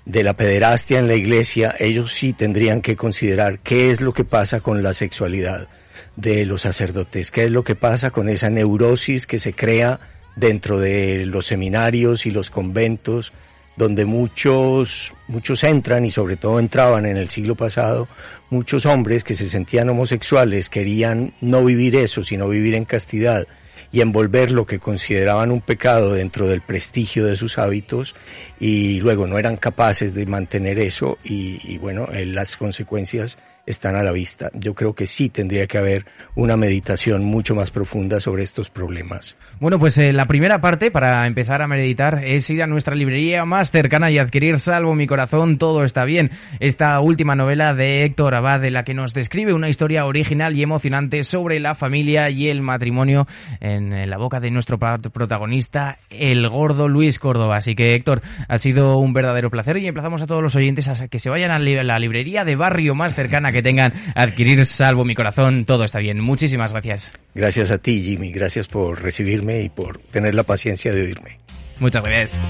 de 0.04 0.22
la 0.22 0.34
pederastia 0.34 1.00
en 1.00 1.08
la 1.08 1.16
iglesia, 1.16 1.74
ellos 1.80 2.12
sí 2.12 2.34
tendrían 2.34 2.80
que 2.82 2.94
considerar 2.94 3.58
qué 3.58 3.90
es 3.90 4.00
lo 4.00 4.12
que 4.12 4.24
pasa 4.24 4.60
con 4.60 4.84
la 4.84 4.94
sexualidad 4.94 5.68
de 6.16 6.46
los 6.46 6.62
sacerdotes, 6.62 7.30
qué 7.30 7.44
es 7.44 7.50
lo 7.50 7.64
que 7.64 7.74
pasa 7.74 8.10
con 8.10 8.28
esa 8.28 8.50
neurosis 8.50 9.26
que 9.26 9.38
se 9.38 9.52
crea 9.52 10.00
dentro 10.36 10.78
de 10.78 11.26
los 11.26 11.46
seminarios 11.46 12.26
y 12.26 12.30
los 12.30 12.50
conventos, 12.50 13.32
donde 13.76 14.04
muchos, 14.04 15.14
muchos 15.26 15.64
entran 15.64 16.04
y 16.04 16.10
sobre 16.10 16.36
todo 16.36 16.58
entraban 16.58 17.06
en 17.06 17.16
el 17.16 17.28
siglo 17.28 17.56
pasado, 17.56 18.08
muchos 18.50 18.86
hombres 18.86 19.24
que 19.24 19.34
se 19.34 19.48
sentían 19.48 19.90
homosexuales 19.90 20.70
querían 20.70 21.34
no 21.40 21.64
vivir 21.64 21.96
eso, 21.96 22.22
sino 22.22 22.48
vivir 22.48 22.74
en 22.74 22.84
castidad 22.84 23.46
y 23.90 24.00
envolver 24.00 24.50
lo 24.50 24.66
que 24.66 24.80
consideraban 24.80 25.52
un 25.52 25.60
pecado 25.60 26.14
dentro 26.14 26.48
del 26.48 26.62
prestigio 26.62 27.26
de 27.26 27.36
sus 27.36 27.58
hábitos 27.58 28.14
y 28.58 29.00
luego 29.00 29.26
no 29.26 29.38
eran 29.38 29.56
capaces 29.56 30.14
de 30.14 30.26
mantener 30.26 30.78
eso 30.78 31.18
y, 31.22 31.60
y 31.62 31.78
bueno, 31.78 32.08
eh, 32.12 32.26
las 32.26 32.56
consecuencias 32.56 33.38
están 33.66 33.96
a 33.96 34.02
la 34.02 34.12
vista. 34.12 34.50
Yo 34.54 34.74
creo 34.74 34.94
que 34.94 35.06
sí 35.06 35.28
tendría 35.28 35.66
que 35.66 35.78
haber 35.78 36.06
una 36.34 36.56
meditación 36.56 37.24
mucho 37.24 37.54
más 37.54 37.70
profunda 37.70 38.20
sobre 38.20 38.42
estos 38.42 38.70
problemas. 38.70 39.36
Bueno, 39.60 39.78
pues 39.78 39.96
eh, 39.98 40.12
la 40.12 40.24
primera 40.24 40.60
parte 40.60 40.90
para 40.90 41.26
empezar 41.26 41.62
a 41.62 41.66
meditar 41.66 42.24
es 42.24 42.48
ir 42.50 42.62
a 42.62 42.66
nuestra 42.66 42.94
librería 42.94 43.44
más 43.44 43.70
cercana 43.70 44.10
y 44.10 44.18
adquirir 44.18 44.58
Salvo 44.58 44.94
mi 44.94 45.06
corazón, 45.06 45.58
todo 45.58 45.84
está 45.84 46.04
bien. 46.04 46.30
Esta 46.60 47.00
última 47.00 47.34
novela 47.34 47.74
de 47.74 48.04
Héctor 48.04 48.34
Abad, 48.34 48.60
de 48.60 48.70
la 48.70 48.84
que 48.84 48.94
nos 48.94 49.14
describe 49.14 49.52
una 49.52 49.68
historia 49.68 50.04
original 50.06 50.56
y 50.56 50.62
emocionante 50.62 51.24
sobre 51.24 51.60
la 51.60 51.74
familia 51.74 52.30
y 52.30 52.48
el 52.48 52.60
matrimonio 52.60 53.26
en 53.60 54.10
la 54.10 54.18
boca 54.18 54.40
de 54.40 54.50
nuestro 54.50 54.78
protagonista, 54.78 55.98
el 56.10 56.48
gordo 56.48 56.88
Luis 56.88 57.18
Córdoba. 57.18 57.56
Así 57.56 57.74
que 57.74 57.94
Héctor, 57.94 58.22
ha 58.48 58.58
sido 58.58 58.98
un 58.98 59.12
verdadero 59.12 59.50
placer 59.50 59.76
y 59.78 59.86
emplazamos 59.86 60.20
a 60.22 60.26
todos 60.26 60.42
los 60.42 60.56
oyentes 60.56 60.88
a 60.88 61.08
que 61.08 61.18
se 61.18 61.30
vayan 61.30 61.50
a 61.50 61.58
la 61.58 61.98
librería 61.98 62.44
de 62.44 62.56
barrio 62.56 62.94
más 62.94 63.14
cercana 63.14 63.52
que 63.54 63.62
tengan 63.62 63.94
adquirir 64.14 64.66
Salvo 64.66 65.04
mi 65.04 65.14
corazón, 65.14 65.64
todo 65.64 65.84
está 65.84 66.00
bien. 66.00 66.20
Muchísimas 66.20 66.72
gracias. 66.72 67.10
Gracias 67.34 67.70
a 67.70 67.78
ti, 67.78 68.02
Jimmy. 68.02 68.30
Gracias 68.30 68.68
por 68.68 69.02
recibirme 69.02 69.62
y 69.62 69.68
por 69.70 69.98
tener 69.98 70.34
la 70.34 70.42
paciencia 70.42 70.92
de 70.92 71.02
oírme. 71.02 71.38
Muchas 71.80 72.02
gracias. 72.04 72.40